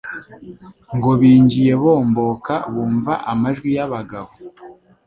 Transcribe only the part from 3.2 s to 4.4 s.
amajwi y'abagabo,